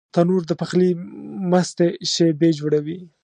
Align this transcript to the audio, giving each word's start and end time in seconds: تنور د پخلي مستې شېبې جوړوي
تنور 0.13 0.43
د 0.47 0.51
پخلي 0.61 0.89
مستې 1.51 1.87
شېبې 2.11 2.49
جوړوي 2.59 2.99